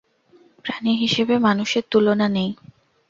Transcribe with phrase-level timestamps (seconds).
[0.65, 2.49] প্রাণী হিসেবে মানুষের তুলনা নেই।